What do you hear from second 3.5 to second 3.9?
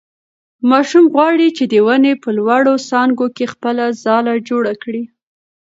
خپله